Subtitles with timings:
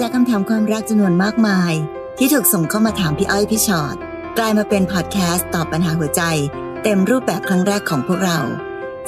[0.00, 1.72] จากคำถามความรักจำนวนมากมาย
[2.18, 3.96] ที่ถูกส่งเข้ามาถามพี่อ้อยพี่ชอ็อต
[4.38, 6.22] กลายมาเป็นพอดแคสต์ตอบปัญหาหัวใจ
[6.82, 8.38] เต็มรูปแบบครั้งแรกของพวกเรา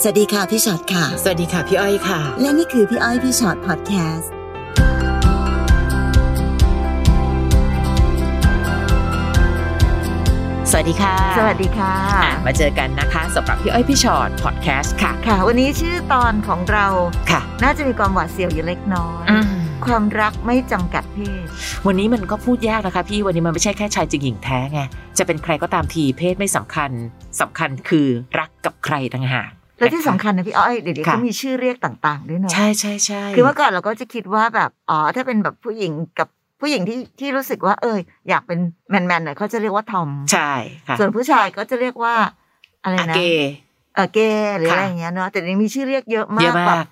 [0.02, 4.30] สวัสดีค่ะพี่ชอ็อตค่ะ สวัสดีค่ะพี่อ้อยค่ะ และนี่คือพี่อ้อยพี่ชอ็อตพอดแคสต์
[10.70, 11.94] สวัสดีค่ะ สวัสดีค่ะ
[12.24, 16.86] อะมาเจอกันนะคะสำหรับพี่อ้อยพี่ฉอดพอดแคสต์ค่ะ ค่ะ วันนี้ชื่อตอนของเรา
[17.30, 21.46] ค่ะ น่าจะมีความหวาดเสียวอยู่เล็กน้อยอืม ความรักไม่จำกัดเพศ
[21.86, 24.80] วันนี้มันก็พูดยากนะคะพี่วันนี้มันไม่ใช่แค่ชายจริงหญิงแท้ไง
[25.18, 26.90] จะเป็นใครก็ตามทีเพศไม่สำคัญ
[27.40, 28.06] สำคัญคือ
[28.38, 36.28] รักกับใครต่างหากและที่สำคัญนะพี่อ้อยเดี๋ยวนี้ค่ะเขามีชื่อเรียกต่างๆด้วยเนาะใช่ใช่ใช่คือเมื่อก่อนเราก็จะคิดว่าแบบอ๋อถ้าเป็นแบบผู้หญิงกับ
[36.60, 37.96] ผู้หญิงที่ที่รู้สึกว่า เออ
[38.28, 38.58] อยากเป็น
[38.90, 40.52] แมนๆหน่อยเขาจะเรียกว่าทอมใช่
[40.88, 42.14] ค่ะส่วนผู้ชายก็จะเรียกว่า
[42.84, 43.50] อะไรอานะเกย์
[43.94, 46.86] เออเกย์หรือค่ะอะไรอย่างเงี้ยเนาะแต่เดี๋ยวนี้มีชื่อเรียกเยอะมาเยกอะแบมาบก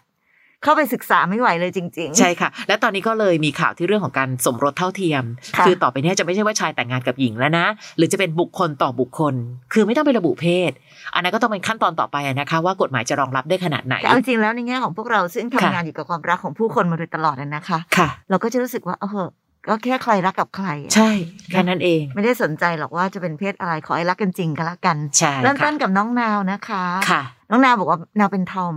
[0.62, 5.24] เข้าไปศึกษาไม่ไหวเลยจริง ๆ ใช่ค่ะ และตอนนี้ก็เลยมีข่าวที่เรื่องของการสมรสเท่าเทียม
[5.56, 9.34] ค่ะคือต่อไปเนี้จะไม่ใช่ว่าชายแต่งงานกับหญิงแล้วนะ หรือจะเป็นบุคคลต่อบุคคล
[9.72, 10.70] คือไม่ต้องไประบุเพศ
[11.14, 19.26] อันนั้นก็ต้องเป็นขั้นตอนต่อไปอะนะคะ ว่ากฎหมายจะรองรับได้ขนาดไหนแต่เอาจริงๆแล้วในแง่ของพวกเราซึ่งทำค่ะงานอยู่กับความรักของผู้คนมาโดยตลอดนะนะคะค่ะ เราก็จะรู้สึกว่าเออ
[19.68, 21.10] ก็แค่ใครรักกับใครอะใช่
[21.50, 28.76] แค่นั้นเอง ไม่ได้สนใจหรอกว่าจะเป็นเพศอะไรขอให้รักกันจริงก็แล้วกันใช่เริ่มต้ค่ะนกับน้องนาวนะคะ ค่ะ น้องนาวบอกว่า นาวเป็นทอม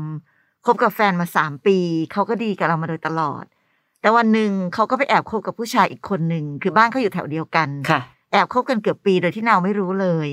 [0.65, 1.77] คบกับแฟนมาสามปี
[2.11, 3.43] เขาก็ดีกับเรามาโดยตลอด
[4.01, 8.01] แต่วันหนึ่งเขาก็ไปแอบคบกับผู้ชายอีกคนหนึ่งคือบ้านเขาอยู่แถวเดียวกันค่ะ
[8.31, 10.27] แอบคบกันเกือบปีโดยที่นาวไม่รู้เลย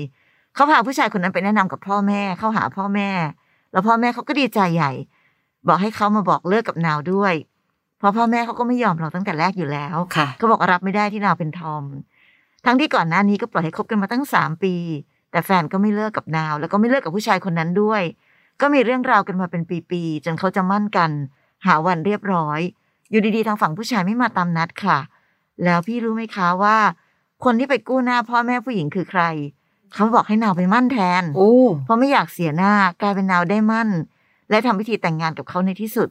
[0.55, 3.09] เขาพาผู้ชายคนนั้นไปแนะนำกับพ่อแม่เข้าหาพ่อแม่
[3.71, 4.91] แล้วพ่อแม่เขาก็ดีใจใหญ่
[5.67, 7.33] บอกให้เขามาบอกเลิกกับนาวด้วย
[7.97, 11.83] เพราะพ่อแม่เขาก็ไม่ยอมเราตั้งแต่แรกอยู่แล้วค่ะเขาบอกว่ารับไม่ได้ที่นาวเป็นทอม
[12.65, 14.75] ทั้งที่ก่อนหน้านี้ก็ปล่อยให้คบกันมาตั้งสามปี
[15.31, 18.01] แต่แฟนก็ไม่เลิกกับนาว แล้วก็ไม่เลิกกับผู้ชายคนนั้นด้วย
[18.61, 21.11] ก็มีเรื่องราวกันมาเป็นปีๆจนเขาจะมั่นกัน
[21.65, 22.59] หาวันเรียบร้อย
[23.09, 24.99] อยู่ดีๆทางฝั่งผู้ชายไม่มาตามนัดค่ะ
[25.63, 26.77] แล้วพี่รู้ไหมคะว่า
[27.43, 29.23] คนที่ไปกู้หน้าพ่อแม่ผู้หญิงคือใคร
[29.93, 31.51] เขาบอกให้นาวไปมั่นแทนโอ้
[31.85, 33.89] เพราะไม่อยากเสียหน้ากลายเป็นนาวได้มั่น
[34.49, 36.09] และทำพิธีแต่งงานกับเขาในที่สุด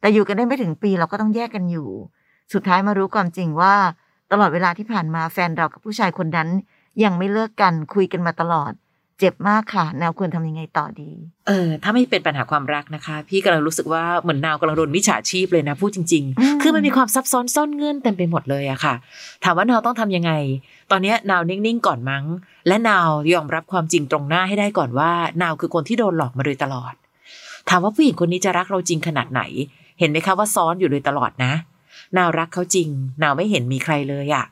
[0.00, 1.88] แต่อยู่กันได้ไม่ถึงปีเราก็ต้องแยกกันอยู่
[2.52, 3.74] สุดท้ายมารู้ความจริงว่า
[4.32, 6.48] ตลอดเวลาที่ผ่านมาแฟนเรากับผู้ชายคนนั้น
[7.04, 8.72] ยังไม่เลิกกันคุยกันมาตลอด
[9.18, 11.10] เจ็บมากค่ะ นาวควรทำยังไงต่อดี
[11.48, 18.94] เออ ถ้าไม่เป็นปัญหาความรักนะคะ พี่กำลังรู้สึกว่าเหมือนนาวกำลังโดนมิจฉาชีพเลยนะพูดจริงอืมๆคือมันมีความซับซ้อนซ่อนเงื่อนเต็มไปหมดเลยอะค่ะ
[19.44, 20.32] ถามว่านาวต้องทำยังไง
[20.90, 22.24] ตอนเนี้ยนาวนิ่งๆก่อนมั้ง
[22.68, 25.10] และนาวยอมรับความจริงตรงหน้าให้ได้ก่อนว่า
[25.42, 26.94] นาวคือคนที่โดนหลอกมาโดยตลอด
[27.68, 29.42] ถามว่าผู้หญิงคนนี้จะรักเราจริงขนาดไหน
[29.98, 31.52] เห็นไหมคะว่าซ้อนอยู่โดยตลอดนะ
[32.16, 32.88] นาวรักเขาจริง
[33.22, 34.44] นาวไม่เห็นมีใครเลยอะ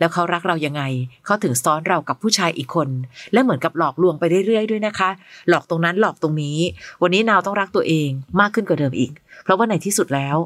[0.00, 0.82] แล้วเขารักเรายังไง
[1.24, 2.88] เขาถึงซ้อนเรากับผู้ชายอีกคน
[3.32, 5.10] และเหมือนกับหลอกลวงไปเรื่อยๆด้วยนะคะ
[5.48, 6.58] หลอกตรงนั้นหลอกตรงนี้
[7.02, 8.08] วันนี้นาวต้องรักตัวเอง
[8.40, 9.12] มากขึ้นกว่าเดิมอีก
[9.42, 10.36] เพราะว่าในที่สุดแล้ว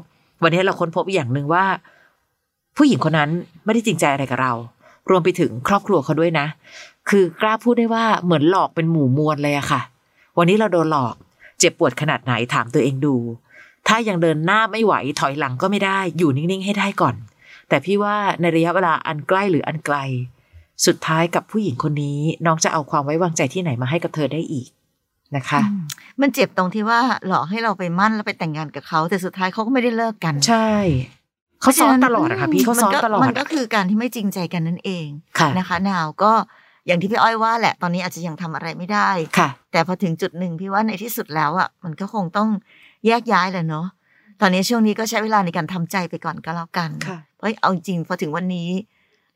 [0.43, 1.65] วันนี้เราค้นพบอีกอย่างหนึ่งว่า
[2.77, 3.29] ผู้หญิงคนนั้น
[3.65, 4.53] ไม่ได้จริงใจอะไรกับเรา
[5.09, 6.47] รวมไปถึงครอบครัวเขาด้วยนะ
[7.09, 9.81] คือกล้าพูดได้ว่าเหมือนหลอกเป็นหมู่มวลเลยอะค่ะ
[10.37, 11.15] วันนี้เราโดนหลอก
[11.59, 13.15] เจ็บปวดขนาดไหนถามตัวเองดู
[13.87, 17.15] ถ้ายังเดินหน้าไม่ไหวถอยหลังก็ไม่ได้ อยู่นิ่งๆให้ได้ก่อน
[17.69, 19.97] แต่พี่ว่าในระยะเวลาอันใกล้หรืออันไกล
[20.85, 24.69] สุดท้ายกับผู้หญิงคนนี้น้องจะเอาความไว้วางใจที่ไหนมาให้กับเธอได้อีก
[25.35, 25.61] นะคะ
[26.21, 30.69] มันเจ็บตรงที่ว่าหลอกให้เราไปมั่นแล้วไปแต่งงานกับเขาแต่สุดท้ายเขาก็ไม่ได้เลิกกัน ใช่
[31.61, 35.07] เขาซ้อนตลอดอะค่ะพี่เขาซ้อนมัก็ตลอดมันก็อะคือการที่ไม่จริงใจกันนั่นเอง
[35.39, 36.31] ค่ะนะคะ นาวก็
[36.87, 42.49] อย่างที่พี่อ้อยว่าแหละตอนนี้อาจจะยังทำอะไรไม่ได้ค่ะ แต่พอถึงจุดหนึ่งพี่ว่าในที่สุดแล้วอะมันก็คงต้อง
[43.05, 43.87] แยกย้ายแหละเนาะ
[44.41, 48.69] ตอนนี้ช่วงนี้ก็ใช้เวลาในการทำใจไปก่อนก็แล้วกันค่ะเพราะเอาจริงพอถึงวันนี้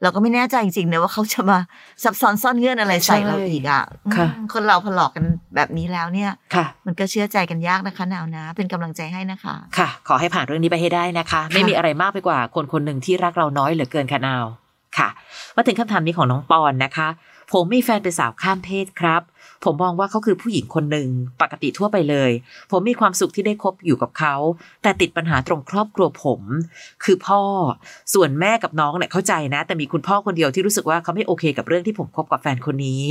[0.01, 1.57] เราก็ไม่แน่ใจจริงๆนะว่าเขาจะมา
[2.03, 3.83] ซับซ้อนซ่อนเงื่อนอะไรใส่เราอีกอะ
[4.15, 14.45] ค่ะอืมคนเราพอหลอกกันแบบนี้แล้วเนี่ยค่ะมันก็เชื่อใจกันยากนะคะนาวนะ เป็นกำลังใจให้นะคะ ค่ะ ขอให้ผ่านเรื่องนี้ไปให้ได้นะคะ ไม่มีอะไรมากไปกว่าคนคนหนึ่งที่รักเราน้อยเหลือเกินค่ะนาว
[14.97, 15.09] ค่ะ
[15.55, 17.07] มาถึงคำถามนี้ของน้องปอนนะคะ
[17.53, 19.21] ผมมีแฟนเป็นสาวข้ามเพศครับ
[19.63, 21.07] ผมมองว่าเขาคือผู้หญิงคนหนึ่ง
[21.41, 22.31] ปกติทั่วไปเลย
[22.71, 24.35] ผมมีความสุขที่ได้คบอยู่กับเขา
[24.81, 26.41] แต่ติดปัญหาตรงครอบครัวผม
[27.03, 27.41] คือพ่อ
[28.13, 33.05] ส่วนแม่กับน้องเนี่ยเข้าใจนะ แต่มีคุณพ่อคนเดียวที่รู้สึกว่าเขาไม่โอเคกับเรื่องที่ผมคบกับแฟนคนนี้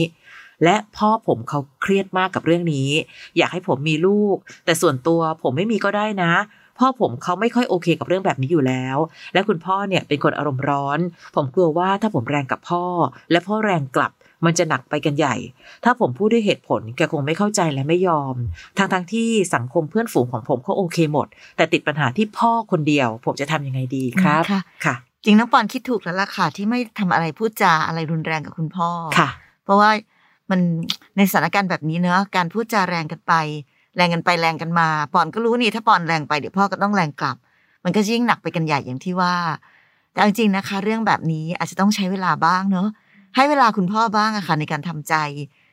[0.65, 2.89] และพ่อผมเขาเครียดมากกับเรื่องนี้
[3.37, 6.33] อยากให้ผมมีลูก แต่ส่วนตัวผมไม่มีก็ได้นะ
[6.79, 8.97] พ่อผมเขาไม่ค่อยโอเคกับเรื่องแบบนี้อยู่แล้ว
[9.33, 10.99] และคุณพ่อเนี่ยเป็นคนอารมณ์ร้อน
[11.35, 12.85] ผมกลัวว่าถ้าผมแรงกับพ่อ
[13.31, 14.13] และพ่อแรงกลับ
[14.47, 15.37] มันจะหนักไปกันใหญ่
[15.85, 18.35] ถ้าผมพูดด้วยเหตุผลแกคงไม่เข้าใจและไม่ยอม
[18.79, 21.27] ทั้งทั้งๆที่สังคมเพื่อนฝูงของผมเขาโอเคหมด
[21.57, 24.95] แต่ติดปัญหาที่พ่อคนเดียว ผมจะทำยังไงดีครับ ค่ะค่ะ
[25.25, 29.29] จริงน้องปอนคิดถูกแล้วล่ะค่ะ ที่ไม่ทำอะไรพูดจาอะไรรุนแรงกับคุณพ่อ ค่ะ
[29.65, 29.91] เพราะว่า
[30.51, 30.61] มัน
[31.17, 33.35] ในสถานการณ์แบบนี้เนอะการพูดจาแรงกันไป
[33.99, 37.37] แรงกันไปแรงกันมาปอนก็รู้นี่ถ้าปอนแรงไปเดี๋ยวพ่อก็ต้องแรงกลับ
[37.85, 39.35] มันก็ยิ่งหนักไปกันใหญ่อย่างที่ว่า
[40.13, 42.89] แต่จริงๆนะคะ เรื่องแบบนี้อาจจะต้องใช้เวลาบ้างเนอะ
[43.37, 45.15] ให้เวลาคุณพ่อบ้างอะค่ะในการทำใจ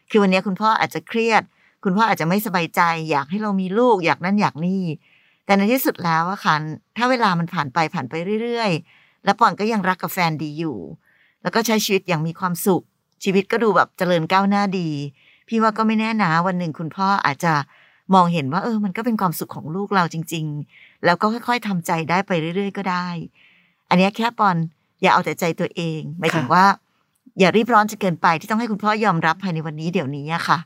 [0.10, 1.44] คือวันนี้คุณพ่ออาจจะเครียด
[1.84, 2.82] คุณพ่ออาจจะไม่สบายใจ
[3.12, 4.84] อยากให้เรามีลูกอยากนั่นอยากนี่
[5.46, 6.56] แต่ในที่สุดแล้วอะค่ะ
[6.98, 8.14] ถ้าเวลามันผ่านไปผ่านไป
[8.44, 10.78] เรื่อยๆ แล้วปอนก็ยังรักกับแฟนดีอยู่
[11.42, 12.84] แล้วก็ใช้ชีวิตอย่างมีความสุข
[13.24, 14.90] ชีวิตก็ดูแบบเจริญก้าวหน้าดี
[15.48, 17.54] พี่ว่าก็ไม่แน่นะวันหนึ่งคุณพ่ออาจจะ
[18.14, 23.08] มองเห็นว่า เออ มันก็เป็นความสุขของลูกเราจริง ๆ แล้วก็ค่อย ๆทำใจได้ไปเรื่อย ๆ ก็ได้
[23.90, 24.58] อันนี้แค่ปอน
[25.02, 26.66] อย่าเอาแต่ใจตัวเองหมายถึงว่า
[27.40, 30.60] อย่ารีบร้อนจะเกินไปที่ต้องให้คุณพ่อยอมรับภายในวันนี้เดี๋ยวนี้อะค่ะ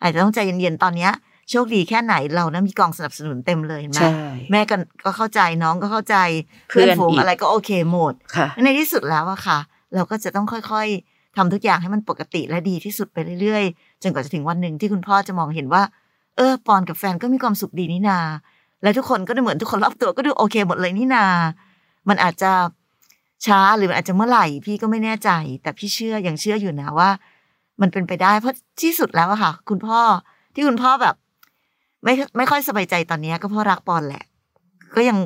[0.00, 1.12] อาจจะต้องใจเย็นๆตอนเนี้ย
[1.50, 4.16] โชคดีแค่ไหนเรานะมีกองสนับสนุนเต็มเลยเห็นไหมใช่
[4.50, 6.16] แม่ก็ก็เข้าใจน้องก็เข้าใจ
[6.68, 9.58] เพื่เพื่ออนนฝูงอีกอะไรก็โอเคหมดค่ะในที่สุดแล้วอะค่ะ
[9.94, 15.82] เราก็จะต้องค่อยๆทำทุกอย่างให้มันปกติและดีที่สุดไปเรื่อยๆ จนกว่าจะถึงวันหนึ่งที่คุณพ่อจะมองเห็นว่า
[16.36, 18.18] เออปอนกับแฟนก็มีความสุขดีนี่นา
[18.82, 21.24] และทุกคนก็ดูเหมือนทุกคนรอบตัวก็ดูโอเคหมดเลยนี่นา
[22.08, 22.52] มันอาจจะ
[23.46, 25.30] ช้าหรือมันอาจจะเมื่อไหร่พี่ก็ไม่แน่ใจ
[25.62, 27.10] แต่พี่เชื่อยังเชื่ออยู่นะว่า
[27.80, 30.00] มันเป็นไปได้เพราะที่สุดแล้วอะค่ะ คุณพ่อ
[30.54, 31.14] ที่คุณพ่อแบบ
[32.04, 34.24] ไม่ไม่ค่อยสบายใจตอนเนี้ยก็เพราะรักปอนแหละ
[34.96, 35.18] ก็ยัง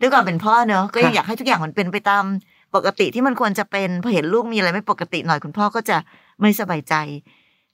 [0.00, 2.24] ด้วยความเป็นพ่อเนอะก็ยังค่ะอยากให้ทุกอย่างมันเป็นไปตาม
[2.74, 5.96] ปกติที่มันควรจะเป็นพอเห็นลูกมีอะไรไม่ปกติหน่อยคุณพ่อก็จะ
[6.40, 6.94] ไม่สบายใจ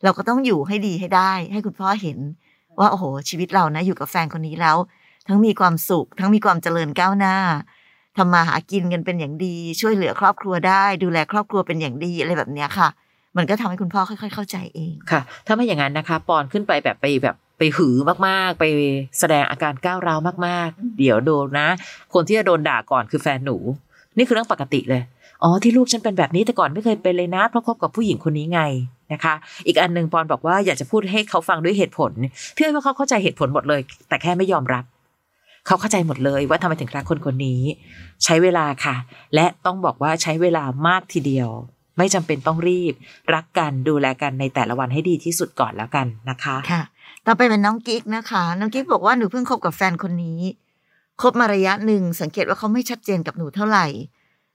[0.05, 2.19] เราก็ต้องอยู่ให้ดีให้ได้ ให้คุณพ่อเห็น
[2.79, 4.77] ว่าโอ้โหชีวิตเรานะอยู่กับแฟนคนนี้แล้ว
[5.29, 7.37] ทั้งมีความสุข ทั้งมีความเจริญก้าวหน้า
[8.17, 12.89] ทำมาหากินกันเป็นอย่างดี ช่วยเหลือครอบครัวได้ ดูแลครอบครัวเป็นอย่างดีอะไรแบบเนี้ยค่ะ
[13.37, 17.97] มันก็ทำให้คุณพ่อค่อย ๆ เข้าใจเองค่ะ ถ้าไม่อย่างนั้นนะคะ ปอนขึ้นไปแบบไปแบบไปหือ
[18.27, 18.65] มากๆ ไป
[19.19, 21.69] แสดงอาการก้าวร้าวมากๆ เดี๋ยวโดนนะ
[22.15, 23.57] คนที่จะโดนด่าก่อนคือแฟนหนู
[24.17, 25.03] นี่คือเรื่องปกติเลย
[25.43, 28.61] อ๋อที่ลูกฉันเป็นแบบนี้แต่ก่อนไม่เคยเป็นเลยนะเพราะคบกับผู้หญิงคนนี้ไง
[29.13, 29.35] นะคะ
[29.67, 32.13] อีกอันหนึ่งปอนบอกว่าอยากจะพูดให้เขาฟังด้วยเหตุผล
[32.57, 34.85] พี่อ้อยว่าเขาเข้าใจเหตุผลหมดเลย แต่แค่ไม่ยอมรับ
[35.67, 37.61] เขาเข้าใจหมดเลยว่าทำไมถึงรักคนคนนี้
[38.25, 38.97] ใช้เวลาค่ะ
[39.35, 41.49] และต้องบอกว่าใช้เวลามากทีเดียว
[41.99, 42.95] ไม่จำเป็นต้องรีบ
[43.35, 46.83] รักกันดูแลกันในแต่ละวันให้ดีที่สุดก่อนแล้วกันนะคะค่ะ
[47.27, 50.41] ต่อไปเป็นน้องกิ๊กนะคะ น้องกิ๊กบอกว่าหนูเพิ่งคบกับแฟนคนนี้
[51.23, 53.87] คบมาระยะหนึ่งสังเกตว่าเขาไม่ชัดเจนกับหนูเท่าไหร่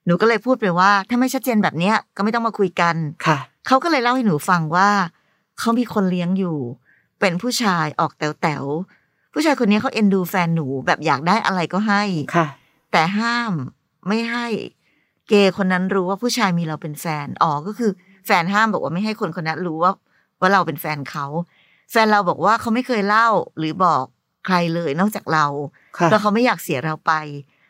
[0.05, 2.95] หนูก็เลยพูดไปว่า ถ้าไม่ชัดเจนแบบเนี้ยก็ไม่ต้องมาคุยกัน
[3.27, 3.37] ค่ะ
[3.67, 4.89] เขาก็เลยเล่าให้หนูฟังว่า
[5.59, 6.57] เขามีคนเลี้ยงอยู่
[7.19, 12.03] เป็นผู้ชายออกแต๋วแต๋วๆผู้ชายคนนี้เขาเอ็นดูแฟนหนูแบบอยากได้อะไรก็ให้
[12.35, 12.47] ค่ะ
[12.91, 13.53] แต่ห้าม
[14.07, 14.47] ไม่ให้
[15.29, 17.91] เกย์คนนั้นรู้ว่าผู้ชายมีเราเป็นแฟนอ๋อก็คือ
[18.25, 19.91] แฟนห้ามบอกว่าไม่ให้คนคนนั้นรู้ว่า
[20.41, 21.25] ว่าเราเป็นแฟนเขา
[21.91, 24.03] แฟนเราบอกว่าเขาไม่เคยเล่าหรือบอก
[24.45, 25.45] ใครเลยนอกจากเรา
[25.97, 27.13] ค่ะเพราะเขาไม่อยากเสียเราไป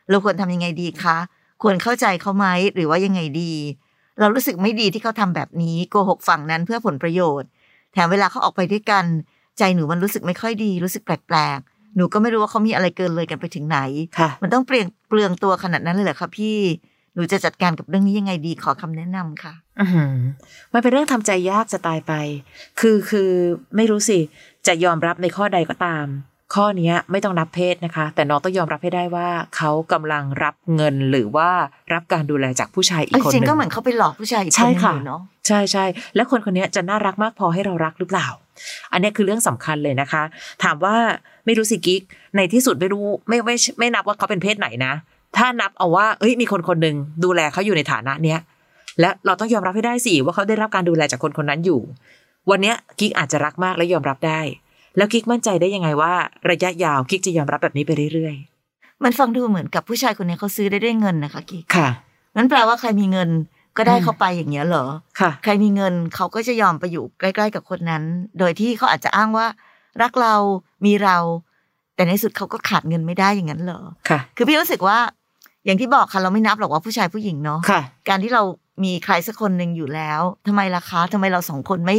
[0.09, 1.18] เราควรทำยังไงดีคะ
[1.63, 3.53] ควรเข้าใจเขาไหมหรือว่ายังไงดี
[4.19, 7.50] เรารู้สึกไม่ดีที่เขาทำแบบนี้โกหกฝั่งนั้นเพื่อผลประโยชน์
[7.94, 9.06] แถมเวลาเขาออกไปด้วยกัน
[9.57, 13.79] ใจหนูมันรู้สึกไม่ค่อยดี รู้สึกแปลกๆ หนูก็ไม่รู้ว่าเขามีอะไรเกินเลยกันไปถึงไหน
[14.19, 16.57] ค่ะมันต้องเปลี่ยนเปลืองตัวขนาดนั้นเลยเหรอคะพี่
[17.13, 20.15] หนูจะจัดการกับเรื่องนี้ยังไงดีขอคำแนะนำค่ะอือหือ
[20.73, 22.13] มันเป็นเรื่องทำใจยากจะตายไป
[22.79, 23.29] คือคือ
[23.75, 24.19] ไม่รู้สิ
[24.67, 26.06] จะยอมรับในข้อใดก็ตาม
[26.53, 29.27] ข้อเนี้ยไม่ต้องนับเพศนะคะ แต่น้องต้องยอมรับให้ได้ว่า
[29.57, 31.50] เขากำลังรับเงินหรือว่า
[31.94, 38.27] รับการดูแลจากผู้ชายอีกคนจริงหนึ่ๆก็งเหมือนเขาไปหลอกผู้ชายอีกคนใช่นึงค่ะอยู่เนาะใช่ใช่แล้วคนคนนี้จะน่ารักมากพอให้เรารักหรือเปล่า
[38.92, 40.24] อันนี้คือเรื่องสำคัญเลยนะคะ
[40.63, 40.95] ถามว่า
[41.45, 42.01] ไม่รู้สิกิ๊ก
[42.36, 44.94] ในที่สุดไม่รู้ไม่ไม่ไม่นับว่าเขาเป็นเพศไหนนะ
[45.38, 48.39] ถ้านับเอาว่าเอ้ยมีคนคนหนึ่งดูแลเขาอยู่ในฐานะเนี้ย
[49.00, 51.79] และเราต้องยอมรับให้ได้สิว่าเขาได้รับการดูแลจากคนคนนั้นอยู่
[52.50, 54.41] วันเนี้ยกิ๊กอาจจะรักมากและยอมรับได้
[54.97, 56.11] แล้วกิ๊กมั่นใจได้ยังไงว่า
[56.49, 58.35] ระยะยาวกิ๊กจะยอมรับแบบนี้ไปเรื่อย
[59.03, 61.89] มันฟังดูเหมือนกับผู้ชายคนนี้เขาซื้อได้ด้วยเงินนะคะกิ๊กๆค่ะ
[62.35, 63.29] นั้นแปลว่าใครมีเงิน
[63.77, 64.85] ก็ได้อืมเข้าไปอย่างเงี้ยเหรอ
[65.19, 68.03] ค่ะ ใครมีเงินเขาก็จะยอมไปอยู่ใกล้ ๆ กับคนนั้น
[68.39, 69.47] โดยที่เขาอาจจะอ้างว่า
[70.01, 70.35] รักเรา
[70.85, 71.17] มีเรา
[71.95, 74.97] แต่ในที่สุดเขาก็ขาดเงินไม่ได้อย่างนั้นเหรอค่ะ คือพี่รู้สึกว่า
[75.65, 78.43] อย่างที่บอกค่ะเราไม่นับหรอกว่าผู้ชายผู้หญิงเนาะค่ะการที่เรา
[78.83, 81.97] มีใครสักคนหนึ่งอยู่แล้วทำไมล่ะคะทำไมเราสองคนไม่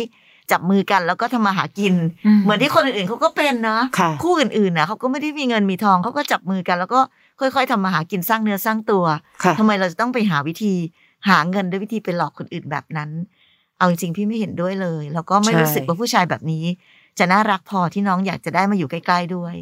[0.52, 1.94] จับมือกันแล้วก็ทำมาหากิน
[2.26, 7.00] อืมเหมือนที่คนอื่นๆเขาก็เป็นนะค่ะคู่อื่นๆนะเขาก็ไม่ได้มีเงินมีทองเขาก็จับมือกันแล้วก็
[7.40, 9.04] ค่อย ๆทำมาหากินสร้างเนื้อสร้างตัว
[9.42, 10.74] ค่ะทำไมเราจะต้องไปหาวิธี
[11.28, 13.10] หาเงินด้วยวิธีไปหลอกคนอื่นแบบนั้น
[13.78, 16.64] เอาจริงๆพี่ไม่เห็นด้วยเลย แล้วก็ไม่ใช่รู้สึกว่าผู้ชายแบบนี้
[17.18, 19.54] จะน่ารักพอที่น้องอยากจะได้มาอยู่ใกล้ๆด้วย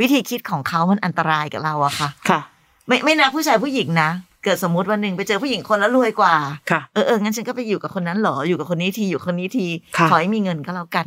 [0.00, 2.40] วิธีคิดของเขามันอันตรายกับเราอะค่ะ ค่ะ
[2.86, 4.10] ไม่ไม่นับผู้ชายผู้หญิงนะ
[4.44, 6.34] เกิดสมมติวันหนึ่งไปเจอผู้หญิงคนแล้วรวยกว่า
[6.70, 9.66] ค่ะเออเอองั้นฉันก็ไปอยู่กับคนนั้นเหรออยู่กับคนนี้ทีอยู่คนนี้ที
[9.98, 11.06] ค่ะขอให้มีเงินก็แล้วกัน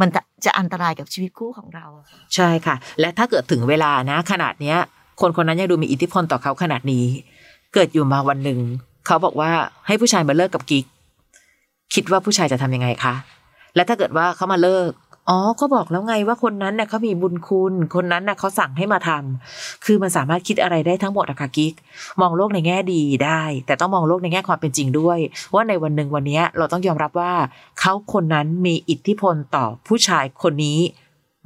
[0.00, 4.78] มันจะจะอันตรายกับชีวิตคู่ของเราอะค่ะใช่ค่ะ และถ้าเกิดถึงเวลานะ ขนาดเนี้ย
[5.20, 7.04] คนคนนั้นยังดูมีอิทธิพลต่อเขาขนาดนี้
[7.74, 8.58] เกิดอยู่มาวันหนึ่ง
[9.06, 9.50] เขาบอกว่า
[9.86, 10.84] ให้ผู้ชายมาเลิกกับกิ๊ก
[11.94, 13.14] คิดว่าผู้ชายจะทำยังไงคะ
[13.74, 14.90] และถ้าเกิดว่าเขามาเลิก
[15.30, 21.74] อ๋อก็บอกแล้วไงว่าคนนั้นเน่ะเขามีบุญคุณ คนนั้นน่ะเขาสั่งให้มาทำคือมันสามารถคิดอะไรได้ทั้งหมดอะค่ะกิ๊ก
[22.20, 25.18] มองโลกในแง่ดีได้ แต่ต้องมองโลกในแง่ความเป็นจริงด้วย
[25.54, 27.32] ว่าในวันหนึ่งวันเนี้ยเราต้องยอมรับว่า
[27.80, 30.78] เขาคนนั้นมีอิทธิพลต่อผู้ชายคนนี้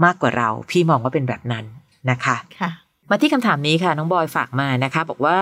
[0.05, 1.65] มากกว่าเรา พี่มองว่าเป็นแบบนั้น
[2.11, 2.71] นะคะค่ะ
[3.11, 5.39] มาที่คำถามนี้ค่ะน้องบอยฝากมานะคะ บอกว่า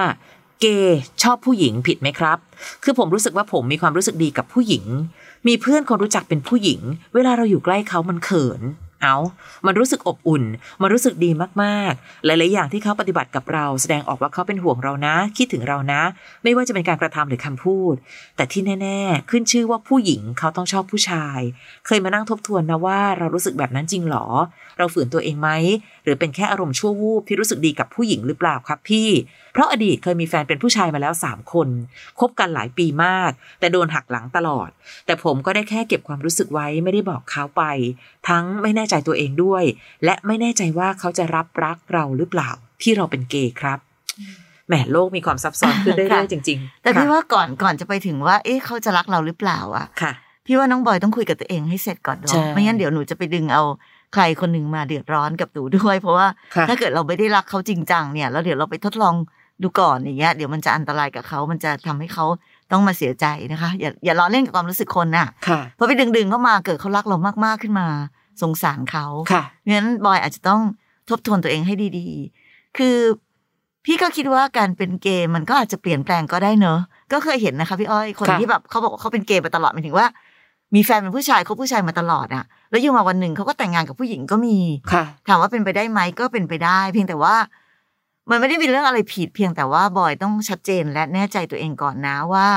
[0.60, 2.38] เกย์ชอบผู้หญิงผิดไหมครับ
[2.84, 4.84] คือผมรู้สึกว่าผมมีความรู้สึกดีกับผู้หญิง
[5.46, 6.80] มีเพื่อนคนรู้จักเป็นผู้หญิง
[7.14, 8.62] เวลาเราอยู่ใกล้เขามันเขิน
[9.02, 9.16] เอา
[9.66, 10.44] มันรู้สึกอบอุ่น
[10.82, 11.30] มันรู้สึกดี
[11.62, 16.02] มากๆ หลายๆอย่างที่เขาปฏิบัติกับเรา แสดงออกว่าเขาเป็นห่วงเรานะ คิดถึงเรานะ
[16.42, 17.94] ไม่ว่าจะเป็นการกระทำหรือคำพูด
[18.36, 21.40] แต่ที่แน่ ๆ ขึ้นชื่อว่าผู้หญิงเขาต้องชอบผู้ชาย
[21.86, 24.26] เคยมานั่งทบทวนนะว่าเรารู้สึกแบบนั้นจริงหรอ
[24.78, 25.50] เราฝืนตัวเองไหม
[26.04, 29.08] หรือเป็นแค่อารมณ์ชั่ววูบที่รู้สึกดีกับผู้หญิงหรือเปล่าครับพี่
[29.52, 31.68] เพราะอดีตเคยมีแฟนเป็นผู้ชายมาแล้วสามคน
[32.20, 33.30] คบกันหลายปีมาก
[33.60, 34.68] แต่โดนหักหลังตลอด
[35.06, 37.62] แต่ผมก็ได้แค่เก็บความรู้สึกไว้ไม่ได้บอกเขาไป
[38.28, 39.64] ทั้งไม่แน่ใจตัวเองด้วย
[40.04, 42.50] และไม่แน่ใจว่าเขาจะรับรักเราหรือเปล่า
[42.82, 43.78] ที่เราเป็นเกย์ครับ
[44.68, 50.12] แหมโลกมีความซับซ้อนขึ้นเรื่อยๆจริง ๆ แต่พี่ค่ะว่าก่อนก่อนจะไปถึงว่า เอ๊ะเขาจะรักเราหรือเปล่าอะค่ะ
[50.46, 53.62] พี่ว่าน้องบอยต้องคุยกับตัวเองให้เสร็จก่อนเนใช่อะไม่งั้นเดี๋ยวหนูจะไปดึงเอา
[54.14, 56.26] ใครคนหนึ่งมาเดือดร้อนกับหนูด้วย เพราะว่า
[56.56, 59.14] ค่ะถ้าเกิดเราไม่ได้รักเขาจริงจังเนี่ยแล้วเดี๋ยวเราไปทดลอง
[59.62, 62.24] ดูก่อนอย่างเงี้ยเดี๋ยวมันจะอันตรายกับเขา มันจะทำให้เขา
[62.72, 67.86] ต้องมาเสียใจนะคะ อย่าอย่าล้อเล่นกับความรู้สึกคนน่ะค่ะเพราะไปดึงดึงๆเข้ามาเกิดเขารักเรามากๆขึ้นมา
[68.42, 70.60] สงสารเขาค่ะงั้นบอยอาจจะต้อง
[71.10, 72.96] ทบทวนตัวเองให้ดีๆ คือ
[73.84, 76.80] พี่ก็คิดว่าการเป็นเกย์มันก็อาจจะเปลี่ยนแปลงก็ได้เนอะ
[77.12, 80.06] ก็เคยเห็นนะคะพี่อ้อยคนค่ะที่แบบเขาบอกว่าเขาเป็นเกย์มาตลอดหมายถึงว่า
[80.74, 84.58] มีแฟนเป็นผู้ชายเขาผู้ชายมาตลอดอะแล้วอยู่มาวันหนึ่งเขาก็แต่งงานกับผู้หญิงก็มี
[84.92, 87.34] ค่ะ ถามว่าเป็นไปได้ไหมก็เป็นไปได้ เพียงแต่ว่า
[88.30, 92.48] มันไม่ได้มีเรื่องอะไรผิด เพียงแต่ว่าบอยต้องชัดเจนและแน่ใจตัวเองก่อนนะว่า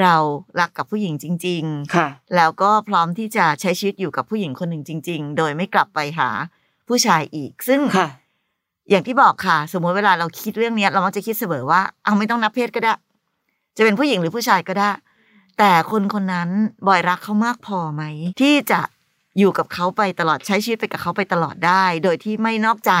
[0.00, 0.14] เรา
[0.60, 2.06] รักกับผู้หญิงจริง ๆ ค่ะ
[2.36, 6.28] แล้วก็พร้อมที่จะใช้ชีวิตอยู่กับผู้หญิงคนหนึ่งจริง ๆ โดยไม่กลับไปหา
[6.88, 8.08] ผู้ชายอีก ซึ่ง ค่ะ
[8.90, 12.94] อย่างที่บอกค่ะ สมมติเวลาเราคิดเรื่องเนี้ย เรามักจะคิดเสมอว่าเอาไม่ต้องนับเพศก็ได้
[13.76, 14.90] จะเป็นผู้หญิงหรือผู้ชายก็ได้
[15.58, 16.50] แต่คนคนนั้น
[16.86, 18.02] บอยรักเขามากพอไหม
[18.40, 18.80] ที่จะ
[19.38, 22.92] อยู่กับเขาไปตลอดใช้ชีวิตไปกับเขาไปตลอดได้ โดยที่ไม่นอกใจ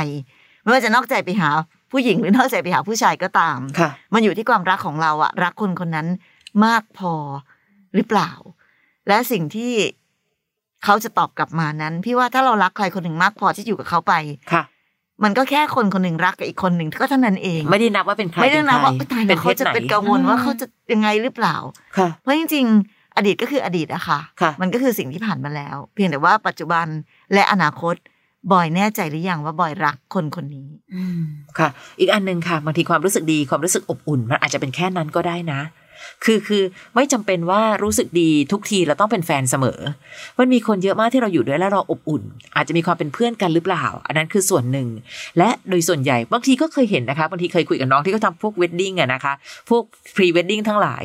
[0.62, 1.48] ไม่ว่าจะนอกใจไปหา
[1.92, 6.08] ผู้หญิงหรือนอกใจไปหาผู้ชายก็ตามค่ะมันอยู่ที่ความรักของเราอะรักคนคนนั้น
[6.64, 7.14] มากพอ
[7.94, 8.30] หรือเปล่า
[9.08, 9.72] และสิ่งที่
[10.84, 14.14] เขาจะตอบกลับมานั้น พี่ว่าถ้าเรารักใครคนหนึ่งมากพอที่อยู่กับเขาไป
[14.52, 14.62] ค่ะ
[15.22, 21.56] มันก็แค่คนคนหนึ่งรักกับอีกคนหนึ่งก็เท่านั้นเอง ไม่ได้นับว่าเป็นใครไม่ได้นะว่าเป็ตายใครแล้วเขาจะเป็นกังวลว่าเขาจะยังไงหรือเปล่า
[21.96, 26.86] ค่ะเพราะจริง ๆ อดีตก็คืออดีตอะค่ะค่ะ มันก็คือสิ่งที่ผ่านมาแล้ว เพียงแต่ว่าปัจจุบัน
[27.32, 27.94] และอนาคต
[28.52, 31.22] บอยแน่ใจหรือยังว่าบอยรักคนคนนี้อืม
[31.58, 31.68] ค่ะ
[31.98, 35.60] อีกอันหนึ่งค่ะบางทีความรู้สึกดีความรู้สึกอบอุ่น มันอาจจะเป็นแค่นั้นก็ได้นะ
[36.24, 36.62] คือคือ
[36.94, 39.80] ไม่จำเป็นว่ารู้สึกดีทุกทีเราต้องเป็นแฟนเสมอ
[40.38, 42.22] มันมีคนเยอะมากที่เราอยู่ด้วยแล้วเราอบอุ่น
[42.56, 44.88] อาจจะมีความเป็นเพื่อนกันหรือเปล่า อันนั้นคือส่วนหนึ่ง
[45.38, 49.32] และโดยส่วนใหญ่บางทีก็เคยเห็นนะคะบางทีเคยคุยกับน้องที่เขาทำพวกเวดดิ้งอะนะคะ
[49.68, 49.82] พวก
[50.16, 51.04] พรีเวดดิ้งทั้งหลาย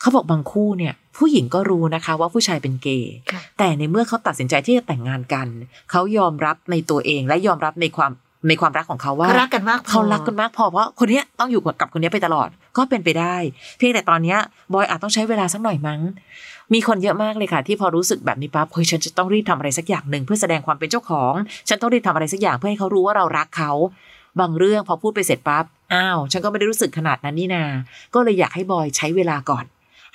[0.00, 5.48] เขาบอกบางคู่เนี่ย ผู้หญิงก็รู้นะคะว่าผู้ชายเป็นเกย์ค่ะแต่ในเมื่อเขาตัดสินใจที่จะแต่งงานกัน
[5.90, 8.12] เขายอมรับในตัวเองและยอมรับในความ
[8.48, 13.36] ในความรักของเขาว่าเขารักกันมากพอเขารักกันมากพอเพราะคนเนี้ยต้องอยู่กับคนเนี้ยไปตลอดก็เป็นไปได้
[13.78, 14.38] เพียงแต่ตอนเนี้ย
[14.72, 16.00] บอยอาจต้องใช้เวลาสักหน่อยมั้ง
[16.74, 21.32] มีคนเยอะมากเลยค่ะ ที่พอรู้สึกแบบนี้ปั๊บเฮ้ยฉันจะต้องรีบทำอะไรสักอย่างหนึ่งเพื่อแสดงความเป็นเจ้าของ
[21.68, 23.72] ฉันต้องรีบทำอะไรสักอย่างเพื่อให้เขารู้ว่าเรารักเขา
[24.40, 25.64] บางเรื่องพอพูดไปเสร็จปั๊บ
[25.94, 27.64] อ้าวฉันก็ไม่ได้รู้สึกขนาดนั้นนี่นา
[28.14, 29.64] ก็เลยอยากให้บอยใช้เวลาก่อน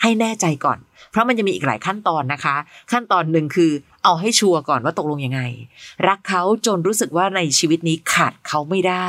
[0.02, 0.78] ให้แน่ใจก่อน
[1.12, 2.56] เพราะมันจะมีอีกหลายขั้นตอนนะคะ
[2.92, 3.72] ขั้นตอนหนึ่งคือ
[4.04, 5.42] เอาให้ชัวร์ก่อนว่าตกลงยังไง
[6.08, 9.08] รักเขาจนรู้สึกว่าในชีวิตนี้ขาดเขาไม่ได้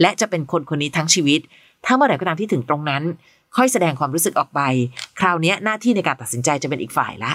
[0.00, 1.40] และจะเป็นคนคนนี้ทั้งชีวิต
[1.84, 3.02] ถ้าเมื่อไหร่ก็ตามที่ถึงตรงนั้น
[3.56, 4.60] ค่อยแสดงความรู้สึกออกไป
[5.20, 7.32] คราวนี้หน้าที่ในการตัดสินใจจะเป็นอีกฝ่ายละ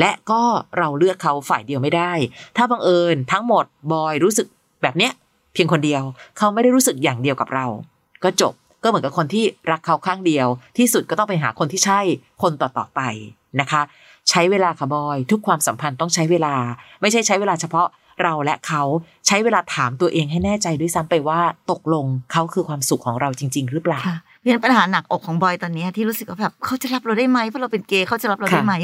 [0.00, 0.42] และก็
[0.78, 2.12] เราเลือกเขาฝ่ายเดียวไม่ได้
[2.56, 4.46] ถ้าบังเอิญทั้งหมดบอยรู้สึก
[4.82, 5.12] แบบเนี้ย
[5.52, 6.02] เพียงคนเดียว
[6.38, 7.66] เขาไม่ได้รู้สึกอย่างเดียวกับเรา
[8.24, 12.00] ก็จบ ก็เหมือนกับคนที่รักเขาข้างเดียว ที่สุดก็ต้องไปหาคนที่ใช่
[12.42, 13.00] คนต่อๆไป
[13.60, 13.82] นะคะ
[14.30, 16.54] ใช้เวลาค่ะบอย ทุกความสัมพันธ์ต้องใช้เวลา
[17.00, 17.86] ไม่ใช่ใช้เวลาเฉพาะ
[18.22, 18.82] เราและเขา
[19.26, 21.40] ใช้เวลาถามตัวเองให้แน่ใจด้วยซ้ำไปว่า
[21.70, 28.74] ตกลงเขาคือความสุขของเราจริง ๆ หรือเปล่าค่ะเพียงปัญหาหนักอกของบอยตอนเนี้ยที่รู้สึกว่าแบบเขาจะรับเราได้ไหมเพราะเราเป็นเกย์เขาจะรับเราได้ค่ะไหม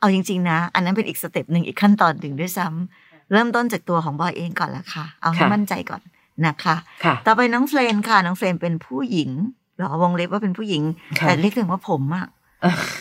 [0.00, 6.02] เอาจริง ๆ นะ อันนั้นเป็นอีก step หนึ่งอีกขั้นตอนหนึ่งด้วยซ้ำเริ่มต้นจากตัวของบอยเองก่อนละค่ะ เอาให้มั่นใจก่อน
[6.46, 9.30] นะคะค่ะต่อไปน้องเฟรนค่ะ น้องเฟรนเป็นผู้หญิง
[9.76, 10.82] เหรอวงเล็บว่าเป็นผู้หญิง
[11.18, 12.26] ค่ะแต่เรียกถึงว่าผมอะ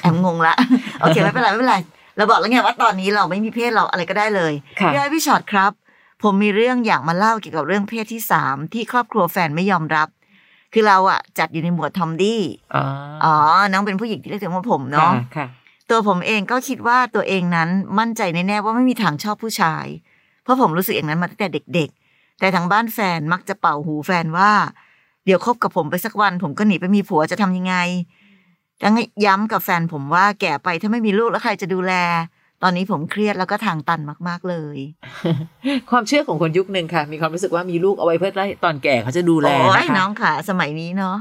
[0.02, 0.56] แอบงงละ
[1.00, 1.78] โอเคไม่เป็นไรไม่เป็นไร
[2.18, 5.72] เราบอกแล้วไงว่าตอนนี้เราไม่มีเพศเราอะไรก็ได้เลยค่ะพี่อ้อยพี่ฉอดครับ
[6.24, 10.08] ผมมีเรื่องอยากมาเล่าเกี่ยวกับเรื่องเพศที่สามที่ครอบครัวแฟนไม่ยอมรับ
[10.74, 12.42] คือเราอะจัดอยู่ในหมวดทอมดี้
[12.76, 12.84] อ๋อ
[13.26, 13.36] อ๋อ
[13.72, 15.48] น้องเป็นผู้หญิงที่เรียกถึงว่าผมเนาะค่ะ
[15.90, 17.70] ตัวผมเองก็คิดว่าตัวเองนั้น
[18.00, 19.86] มั่นใจแน่ๆว่าไม่มีทางชอบผู้ชาย
[20.44, 21.99] เพราะผมรู้สึกอย่างนั้นมาตั้งแต่เด็กๆ
[22.40, 24.52] แต่ทางบ้านแฟนมักจะเป่าหูแฟนว่า
[25.26, 27.76] เดี๋ยวคบกับผมไปสักวัน ผมก็หนีไปมีผัวจะทำยังไง
[28.84, 28.94] ยัง
[29.26, 31.94] ย้ำกับแฟนผมว่าแก่ไปถ้าไม่มีลูกแล้วใครจะดูแล
[32.64, 34.78] ตอนนี้ผมเครียดแล้วก็ทางตันมาก ๆเลย
[35.90, 38.32] ความเชื่อของคนยุคหนึ่งค่ะ มีความรู้สึกว่ามีลูกเอาไว้เพื่อ
[38.66, 41.18] ตอนแก่เขาจะดูแลโอ้ยนะคะน้องค่ะ สมัยนี้เนาะ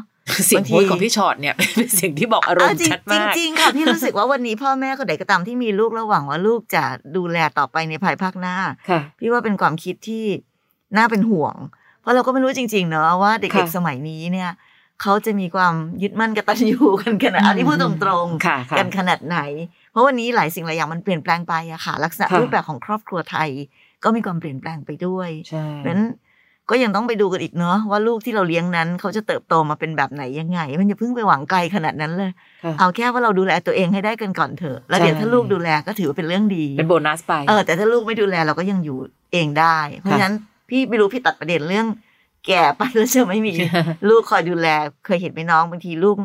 [0.47, 6.85] เสียงบางทีโพสต์ของพี่ชอตเนี่ยเป็นสิ่งที่บอกอารมณ์เจริงชัดมากจริงๆค่ะพี่รู้สึกว่าวันนี้พ่อแม่คนไหนก็ตามที่มีลูกแล้วหวังว่าลูกจะ
[7.17, 8.57] ดูแลต่อไปในภายภาคหน้า
[8.91, 10.25] ค่ะพี่ว่าเป็นความคิดที่
[10.97, 11.55] น่าเป็นห่วง
[12.01, 14.51] เพราะเราก็ไม่รู้จริง ๆ เนอะว่าเด็กค่ะๆสมัยนี้เนี่ย
[15.03, 17.91] เขาจะมีความยึดมั่นกตัญญูกันขนาดอันนี้พูดตร
[18.25, 19.39] งๆค่ะค่ะกันขนาดไหน
[19.93, 23.51] เพราะวันนี้หลายสิ่งหลายอย่างมันเปลี่ยนแปลงไปอะค่ะ ลักษณะค่ะรูปแบบของครอบครัวไทย
[24.05, 26.03] ก็มีความเปลี่ยนแปลงไปด้วยใช่เพราะฉะนั้น
[26.71, 32.31] ก็ยังต้องไปดูกันอีกเนอะว่าลูกที่เราเลี้ยงนั้น เขาจะเติบโตมาเป็นแบบไหนยังไง มันอย่าเพิ่งไปหวังไกลขนาดนั้นเลย
[32.65, 38.99] ค่ะเอาแค่ว่าเราดูแลตัวเองให้ได้กันก่อนเถอะแล้วเดี๋ยวใช่ถ้าลูกดูแลก็ถือว่าเป็นเรื่องดีเป็นโบนัสไปเออแต่ถ้าลูกไม่ดูแลเราก็ยังอยู่
[39.33, 40.35] เองได้ เพราะฉะนั้น
[40.69, 41.87] พี่ไม่รู้พี่ตัดประเด็นเรื่อง
[42.47, 43.55] แก่ไปแล้วจะไม่มี
[44.09, 44.69] ลูกคอยดูแล
[45.07, 46.17] เคยเห็นไหมน้องบางทีลูก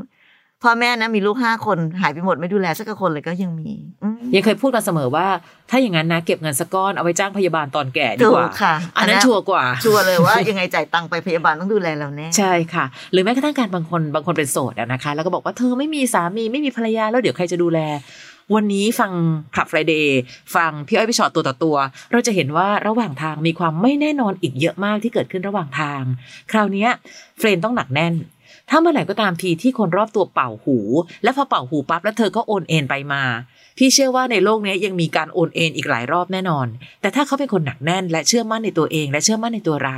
[0.63, 3.71] พ่อแม่นะมีลูกห้าคนหายไปหมดไม่ดูแลสักคนเลยก็ยังมี
[4.03, 5.27] อืมยังเคยพูดกันเสมอว่า
[5.69, 17.79] ถ้าอย่างนั้นนะเก็บเงินสักก้อนเอาไว้จ้างพยาบาลตอนแก่ดีถูกกว่าค่ะอันนั้นชัวร์กว่า ชัวร์เลยว่ายังไงจ่ายตังค์ไปพยาบาลต้องดูแลเราแน่ใช่ค่ะ หรือแม้กระทั่งการบางคนบางคนเป็นโสดอะนะคะ แล้วก็บอกว่าเธอไม่มีสามีไม่มีภรรยาแล้วเดี๋ยวใครจะดูแล
[18.55, 19.11] วันนี้ฟัง
[19.53, 20.07] คลับ Friday
[20.55, 21.75] ฟังพี่อ้อยพี่ฉอดตัวต่อตัว
[22.11, 26.01] เราจะเห็นว่าระหว่างทางมีความไม่แน่นอนอีกเยอะมากที่เกิดขึ้นระหว่างทาง
[26.51, 26.87] คราวนี้
[27.37, 28.13] เฟรนต้องหนักแน่น
[28.69, 30.77] ถ้าเมื่อไหร่ก็ตามทีที่คนรอบตัวเป่าหู
[31.23, 33.23] แล้วพอเป่าหูปั๊บแล้วเธอก็โอนเอ็นไปมา
[33.77, 36.67] พี่เชื่อว่าในโลกนี้ยังมีการโอนเอ็นอีกหลายรอบแน่นอน
[37.01, 39.97] แต่ถ้าเขาเป็นคนหนักแน่น และเชื่อมั่นในตัวเอง และเชื่อมั่นในตัวเรา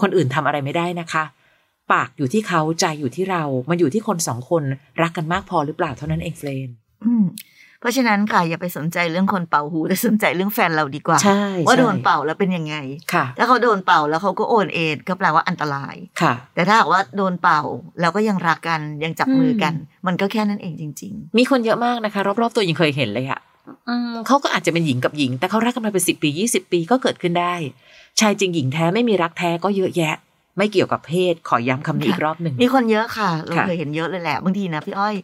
[0.00, 1.24] คนอื่นทำอะไรไม่ได้นะคะ
[1.92, 4.62] ปากอยู่ที่เขาใจอยู่ที่เรา มันอยู่ที่คนสองคน
[5.02, 6.68] รักกันมากพอหรือเปล่าเท่านั้นเองเฟรน
[7.04, 7.24] อืม
[7.80, 12.74] เพราะฉะนั้นค่ะอย่าไปสนใจเรื่องคนเป่าหูแต่สนใจเรื่องแฟนเราดีกว่าใช่ว่าใช่โดนเป่าแล้วเป็นยังไง
[13.12, 17.60] ค่ะถ้าเขาโดนเป่าแล้วเขาก็โอนเอ็นก็แปลว่าอันตรายค่ะ แต่ถ้าหากว่าโดนเป่า
[18.00, 23.40] แล้วก็ยังรักกันยังจับมือกันอืมมันก็แค่นั้นเองจริงมีคนเยอะมากนะคะ รอบๆตัวยังเคยเห็นเลยอะ
[23.88, 27.54] อืมเขาก็อาจจะเป็นหญิงกับหญิง แต่เขารักกันมาเป็นสิบปียี่สิบปีก็เกิดขึ้นได้
[28.20, 30.14] ชายจริงหญิงแท้ไม่มีรักแท้ก็เยอะแยะ
[30.58, 35.14] ไม่เกี่ยวกับเพศขอย้ำคำนี้อีกรอบหนึ่งๆมีคนเยอะค่ะ เราค่ะเคยเห็นเยอะเลยแหละบางทีนะพี่อ้อย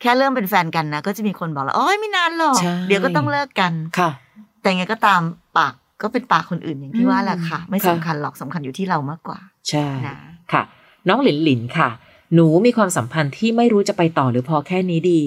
[0.00, 4.10] แค่เริ่มเป็นแฟนกันนะก็จะมีคนบอกแล้วโอ้ยไม่นานหรอกใช่เดี๋ยวก็ต้องเลิกกันค่ะ
[4.60, 5.20] แต่ยังไงก็ตาม
[5.58, 10.16] ปากก็เป็นปากคนอื่นอย่างที่ว่าแหละค่ะ ไม่ค่ะสำคัญหรอกสำคัญอยู่ที่เรามากกว่า ใช่นะ
[10.52, 10.62] ค่ะ
[11.08, 11.88] น้องหลินหลินค่ะ
[12.34, 15.22] หนูมีความสัมพันธ์ที่ไม่รู้จะไปต่อหรือพอแค่นี้ดี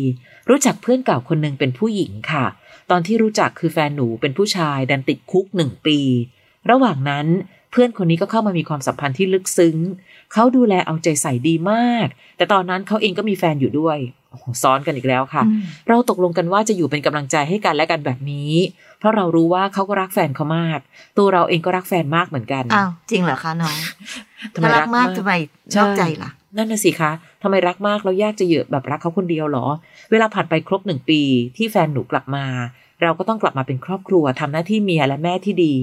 [0.49, 2.45] รู้จักเพื่อนเก่าคนหนึ่งเป็นผู้หญิงค่ะ
[2.91, 5.99] ตอนที่รู้จักคือแฟนหนูเป็นผู้ชายดันติดคุกหนึ่งปี
[6.69, 7.27] ระหว่างนั้น
[7.71, 9.77] เพื่อนคนนี้ก็เข้ามามีความสัมพันธ์ที่ลึกซึ้ง
[10.33, 13.97] เขาดูแลเอาใจใส่ดีมาก แต่ตอนนั้นเขาเองก็มีแฟนอยู่ด้วย
[14.31, 18.53] โอ้โหซ้อนกันอีกแล้วค่ะอืมเราตกลงกันว่าจะอยู่เป็นกำลังใจให้กันและกันแบบนี้
[18.99, 20.79] เพราะเรารู้ว่าเขาก็รักแฟนเขามาก
[21.17, 23.77] ตัวเราเองก็รักแฟนมากเหมือนกันอ้าวจริงเหรอคะน้อง
[24.55, 25.33] ทำไมถ้ารัรักกมามากกทำไม
[25.73, 27.11] ใช่นอกใจล่ะนั่นน่ะสิคะ
[27.43, 29.65] ทำไมรักมากแล้วยากจะเหยอะแบบรักเขาคนเดียวเหรอ
[30.11, 31.21] เวลาผ่านไปครบหนึ่งปี
[31.57, 32.45] ที่แฟนหนูกลับมา
[33.01, 35.73] เราก็ต้องกลับมาเป็นครอบครัวทำหน้าที่เมียและแม่ที่ดี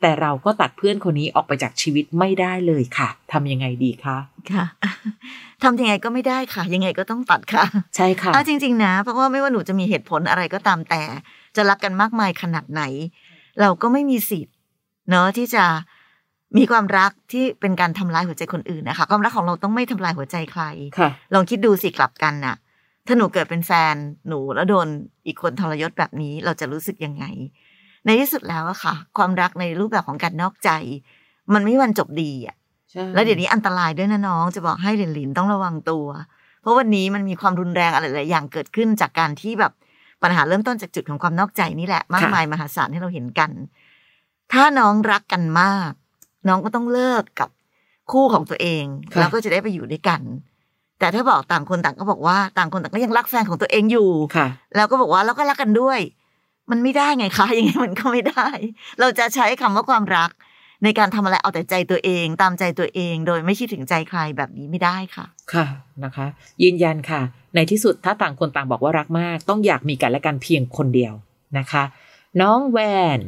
[0.00, 4.16] แต่เราก็ตัดเพื่อนคนนี้ออกไปจากชีวิตไม่ได้เลยค่ะทำยังไงดีคะ
[4.52, 4.64] ค่ะ
[5.62, 7.64] ทำยังไงก็ไม่ได้ค่ะ ยังไงก็ต้องตัดค่ะ
[7.96, 11.02] ใช่ค่ะเอาจริง ๆ นะ เพราะว่าไม่ว่าหนูจะมีเหตุผลอะไรก็ตามแต่
[11.56, 12.82] จะรักกันมากมายขนาดไหน
[13.60, 14.54] เราก็ไม่มีสิทธิ์
[15.10, 15.64] เนอะที่จะ
[16.58, 20.62] มีความรักที่เป็นการทำลายหัวใจคนอื่นนะคะ ความรักของเราต้องไม่ทำลายหัวใจใคร
[20.98, 22.56] ค่ะลองคิดดูสิกลับกันน่ะ
[23.06, 23.94] ถ้าหนูเกิดเป็นแฟน
[24.28, 24.88] หนูแล้วโดน
[25.26, 27.24] อีกคนทรยศแบบนี้เราจะรู้สึกยังไง
[28.04, 30.70] ในที่สุดแล้วอะค่ะ ความรักในรูปแบบของการนอกใจ
[31.54, 32.56] มันไม่มีวันจบดีอะ
[32.90, 36.06] ใช่แล้วเดี๋ยวนี้อันตรายด้วยนะน้อง จะบอกให้หลินหลินต้องระวังตัว
[36.60, 39.72] เพราะวันนี้มันมีความรุนแรงอะไรหลายอย่างเกิดขึ้นจากการที่แบบ
[40.22, 43.50] ปัญหาเริ่มต้นจากจุดของความนอกใจนี่แหละ มากมายมหาศาลที่เราเห็นกัน
[44.52, 45.92] ถ้าน้องรักกันมาก
[46.48, 47.48] น้องก็ต้องเลิกกับ
[48.12, 50.20] คู่ของตัวเองค่ะแล้วก็จะได้ไปอยู่ด้วยกัน
[50.98, 55.98] แต่ถ้าบอกต่างคนต่างก็บอกว่าต่างคนต่างก็ยังรักแฟนของตัวเองอยู่ค่ะ แล้วก็บอกว่าแล้วก็รักกันด้วย
[56.70, 58.48] มันไม่ได้ไงคะยังไงมันก็ไม่ได้
[59.00, 60.30] เราจะใช้คำว่าความรัก
[60.84, 65.66] ในการทำอะไรเอาแต่ใจตัวเองตามใจตัวเอง โดยไม่คิดถึงใจใครแบบนี้ไม่ได้ค่ะ ค่ะ
[66.04, 66.26] นะคะ
[66.62, 67.20] ยืนยันค่ะ
[67.54, 71.14] ในที่สุดถ้าต่างคนต่างบอกว่ารักมาก ต้องอยากมีกันและกันเพียงคนเดียว
[71.58, 71.84] นะคะ
[72.40, 72.78] น้องแว
[73.18, 73.20] น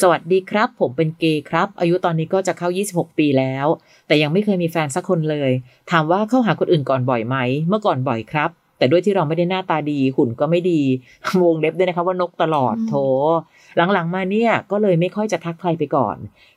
[0.00, 3.66] สวัสดีครับ ผมเป็นเกย์ครับ อายุตอนนี้ก็จะเข้า 26 ปีแล้ว
[4.06, 5.50] แต่ยังไม่เคยมีแฟนสักคนเลย
[5.90, 7.36] ถามว่าเข้าหาคนอื่นก่อนบ่อยไหม
[7.68, 10.80] เมื่อก่อนบ่อยครับ แต่ด้วยที่เราไม่ได้หน้าตาดี หุ่นก็ไม่ดี
[11.42, 12.94] วงเล็บด้วยนะคะว่านกตลอดอืมโถ
[13.92, 16.16] หลังๆมาเนี่ยก็เลยไม่ค่อยจะทักใครไปก่อน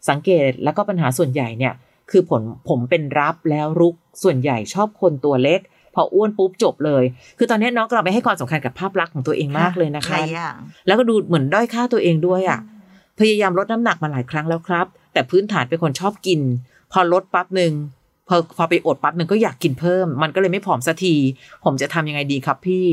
[0.09, 1.73] สังเกตแล้วก็ปัญหาส่วนใหญ่เนี่ย
[2.11, 5.59] คือผลผมเป็นรับแล้วรุก ส่วนใหญ่ชอบคนตัวเล็ก
[5.95, 7.03] พออ้วนปุ๊บจบเลย
[7.37, 12.59] คือตอนนี้น้องกลับไปให้ความสำคัญกับภาพลักษณ์ของตัวเองมากเลยนะคะหลายอย่างแล้วก็ดูเหมือนด้อยค่าตัวเองด้วยอะ
[13.19, 16.39] พยายามลดน้ำหนักมาหลายครั้งแล้วครับ แต่พื้นฐานเป็นคนชอบกิน
[16.91, 17.73] พอลดปั๊บหนึ่ง
[18.27, 21.15] พอพอไปอดปั๊บหนึ่งก็อยากกินเพิ่ม มันก็เลยไม่ผอมสักที
[21.65, 22.85] ผมจะทำยังไงดีครับพี่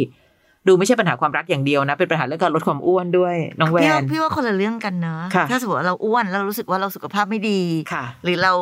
[0.66, 7.60] ดูไม่ใช่ปัญหาความรักอย่างเดียวนะ เป็นปัญหาเรื่องการลดความอ้วนด้วยน้องแวพี่ว่านพี่ว่าคนละเรื่องกันเนอะค่ะถ้าสมมติว่าเราอ้วนแล้วเรารู้สึกว่าเราสุขภาพไม่ดี
[7.92, 8.52] ค่ะ หรือเรา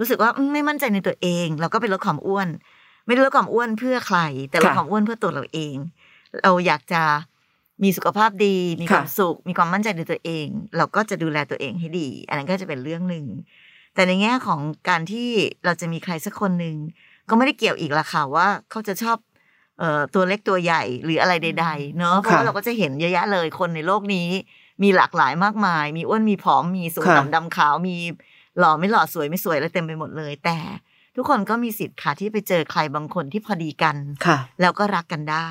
[0.00, 2.48] รู้สึกว่าอืมไม่มั่นใจในตัวเอง เราก็ไปลดความอ้วน
[3.06, 4.18] ไม่ได้ลดความอ้วนเพื่อใคร
[4.50, 5.76] แต่ลดค่ะความอ้วนเพื่อตัวเราเอง
[6.42, 7.02] เราอยากจะ
[7.82, 13.26] มีสุขภาพดี มีความค่ะสุข มีความมั่นใจในตัวเอง เราก็จะดูแลตัวเองให้ดี อันนั้นก็จะเป็นเรื่องหนึ่ง
[13.94, 15.28] แต่ในแง่ของการที่
[15.64, 16.76] เราจะมีใครสักคนหนึ่ง
[17.28, 19.18] ก็ไม่ได้เกี่ยวอีกละค่ะว่าเขาจะชอบ
[19.78, 24.28] เอ่อตัวเล็กตัวใหญ่หรืออะไรใด ๆ เนอะเพราะว่าเราก็จะเห็นเยอะแยะเลยคนในโลกนี้
[24.82, 27.96] มีหลากหลายมากมาย มีอ้วนมีผอมมีสูงค่ะต่ำดำขาวมี
[28.58, 30.58] หล่อไม่หล่อสวยไม่สวยอะไรเต็มไปหมดเลย แต่
[31.16, 35.48] ทุกคนก็มีสิทธิ์ค่ะที่ไปเจอใครบางคนที่พอดีกันค่ะแล้วก็รักกันได้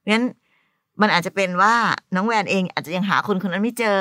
[0.00, 0.26] เพราะฉะนั้น
[1.00, 1.74] มันอาจจะเป็นว่า
[2.14, 4.00] น้องแวนเองอาจจะยังหาคนคนนั้นไม่เจอ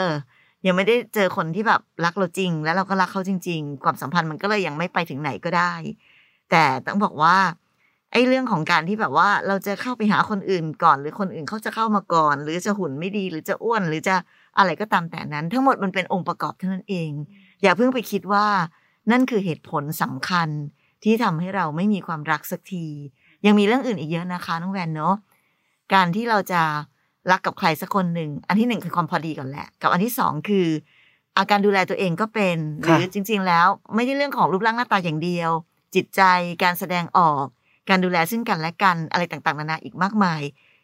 [0.65, 5.73] ยังไม่ได้เจอคนที่แบบรักเราจริง แล้วเราก็รักเขาจริง ๆ ความสัมพันธ์มันก็เลยยังไม่ไปถึงไหนก็ได้
[6.51, 7.37] แต่ต้องบอกว่า
[8.11, 14.15] ไอ้เรื่องของการที่แบบว่าเราจะเข้าไปหาคนอื่นก่อน หรือคนอื่นเขาจะเข้ามาก่อน หรือจะหุ่นไม่ดีหรือจะอ้วน หรือจะ
[14.57, 17.09] อะไรก็ตามแต่นั้น ทั้งหมดมันเป็นองค์ประกอบเท่านั้นเอง
[17.61, 18.45] อย่าเพิ่งไปคิดว่า
[19.11, 20.49] นั่นคือเหตุผลสำคัญ
[21.03, 22.87] ที่ทำให้เราไม่มีความรักสักที
[23.45, 25.15] ยังมีเรื่องอื่นอีกเยอะนะคะน้องแวนเนาะ
[25.93, 26.61] การที่เราจะ
[27.31, 30.67] รักกับใครสักคนหนึ่ง อันที่หนึ่งคือความพอดีก่อนแหละ กับอันที่สองคือ
[31.37, 35.51] อาการดูแลตัวเองก็เป็นหค่ะรือจริง ๆ แล้ว ไม่ใช่เรื่องของรูปร่างหน้าตาอย่างเดียว
[35.95, 36.21] จิตใจ
[36.63, 37.45] การแสดงออก
[37.89, 40.41] การดูแลซึ่งกันและกันอะไรต่างๆ นานาอีกมากมาย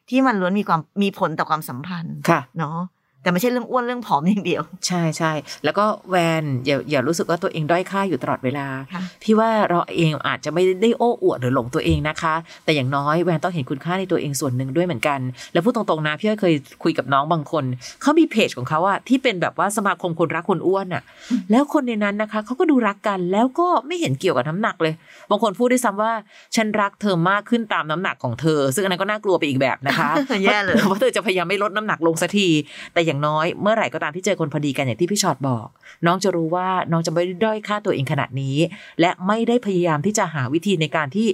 [0.10, 2.80] ที่มันล้วนมีความมีผลต่อความสัมพันธ์ค่ะเนาะ
[3.22, 5.32] แต่ไม่ใช่เรื่องอ้วนเรื่องผอมอย่างเดียว ใช่ใช่
[5.64, 15.20] แล้วก็แวนอย่าอย่ารู้สึกว่าตัวเองด้อยค่าอยู่ตลอดเวลาค่ะพี่ว่าเราเองอาจจะไม่ได้โอ้อวดหรือหลงตัวเองนะคะ แต่อย่างน้อยแวนต้องเห็นคุณค่าในตัวเองส่วนหนึ่งด้วยเหมือนกัน
[15.54, 16.54] แล้วพูดตรงๆนะพี่อ้อยเคย
[16.84, 17.64] คุยกับน้องบางคน
[18.02, 21.04] เขามีเพจของเขาอะที่เป็นแบบว่าสมาคมคนรักคนอ้วนอะ
[21.52, 24.94] แล้วคนในนั้นนะคะเขาก็ดูรักกันแล้วก็ไม่เห็นเกี่ยวกับน้ำหนักเลย
[25.30, 26.12] บางคนพูดด้วยซ้ำว่า
[26.56, 30.10] ฉันรักเธอมากขึ้นตามน้ำหนักของเธอ ซึ่งอันนั้นก็น่ากลัวไปอีกแบบนะคะ
[30.44, 32.48] แย่เลยเพราะเธอจะพยายามไม่ลดน้ำหนักลงสักที
[32.94, 35.68] แต่อย่างน้อยเมื่อไหร่ก็ตามที่เจอคนพอดีกันอย่างที่พี่ชอตบอก
[36.06, 38.58] น้องจะรู้ว่าน้องจะไม่ได้ด้อยค่าตัวเองขนาดนี้
[39.00, 41.28] และไม่ได้พยายามที่จะหาวิธีในการที่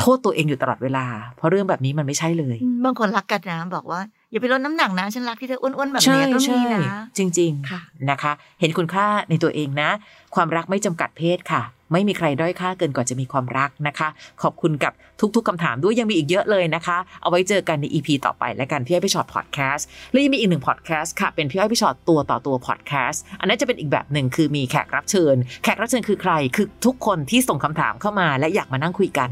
[0.00, 1.06] โทษตัวเองอยู่ตลอดเวลา
[1.36, 9.90] เพราะเรื่องแบบนี้มันไม่ใช่เลย บางคนรักกันนะบอกว่าอย่าไปลดน้ำหนักนะฉันรักที่เธออ้วนๆแบบใช่เนี้ยก็มีใช่นะจริงค่ะๆนะคะ เห็นคุณค่าในตัวเองนะ
[10.34, 11.62] ความรักไม่จำกัดเพศค่ะ
[11.94, 14.08] ไม่มีใครด้อยค่าเกินกว่าจะมีความรักนะคะ
[14.42, 14.92] ขอบคุณกับ
[15.36, 29.30] ทุกๆคำถามด้วยยังมีอีกเยอะเลยนะคะ เอาไว้เจอกันใน EP ต่อไปและกันพี่อ้อยพี่ชอตพอดแคสต์และยังมีอีกหนึ่งพอดแคสต์ค่ะเป็นพี่อ้อยพี่ชอตตัวต่อตัวพอดแคสต์อันนั้นจะเป็นอีกแบบหนึ่งคือมีแขกรับเชิญ แขกรับเชิญคือใครคือทุกคนที่ส่งคำถามเข้ามา และอยากมานั่งคุยกัน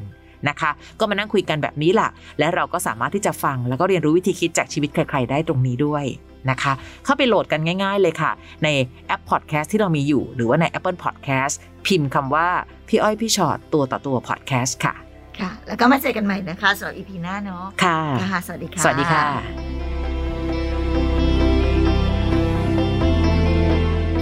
[0.48, 6.06] นะคะ ก็มานั่งคุยกันแบบนี้ล่ะ และเราก็สามารถที่จะฟังแล้วก็เรียนรู้วิธีคิดจากชีวิตใคร ๆ ได้ตรงนี้ด้วย
[6.50, 6.72] นะคะ
[7.04, 8.30] เข้าไปโหลดกันง่าย ๆ เลยค่ะ
[8.64, 8.68] ใน
[9.06, 11.54] แอปพอดแคสต์ที่เรามีอยู่ หรือว่าใน Apple Podcast
[11.86, 12.48] พิมพ์คำว่า
[12.88, 14.94] พี่อ้อยพี่ชอตตัวต่อตัวพอดแคสต์ค่ะ
[15.40, 17.98] ค่ะ แล้วก็มาเจอกันใหม่นะคะสำหรับอีพีหน้าเนาะค่ะ
[18.32, 19.22] ค่ะ สวัสดีค่ะ สวัสดีค่ะ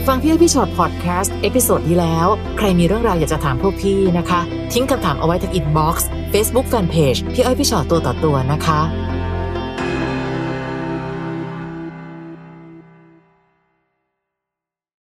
[0.07, 2.27] ฟังพี่อ้อยพี่ฉอดพอดแคสต์ episode ที่แล้ว
[2.59, 4.41] ใครมีเรื่องราวอยากจะถามพวกพี่นะคะ
[4.73, 8.81] ทิ้งคำถามเอาไว้ที่ inbox เฟซบุ๊กแฟนเพจพี่อ้อยพี่ฉอดตัวต่อตัวนะคะ